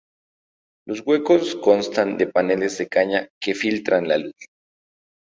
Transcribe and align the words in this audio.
Los 0.87 1.01
huecos 1.05 1.55
constan 1.57 2.17
de 2.17 2.25
paneles 2.25 2.75
de 2.79 2.87
caña 2.87 3.29
que 3.39 3.53
filtran 3.53 4.07
la 4.07 4.17
luz. 4.17 4.33